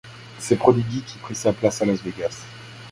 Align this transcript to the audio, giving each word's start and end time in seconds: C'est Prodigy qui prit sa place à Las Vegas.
C'est 0.39 0.55
Prodigy 0.55 1.03
qui 1.03 1.19
prit 1.19 1.35
sa 1.35 1.53
place 1.53 1.83
à 1.83 1.85
Las 1.85 2.01
Vegas. 2.01 2.41